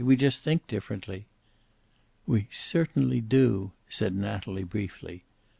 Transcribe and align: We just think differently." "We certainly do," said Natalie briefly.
We 0.03 0.15
just 0.15 0.39
think 0.39 0.65
differently." 0.65 1.27
"We 2.25 2.47
certainly 2.49 3.21
do," 3.21 3.69
said 3.87 4.15
Natalie 4.15 4.63
briefly. 4.63 5.25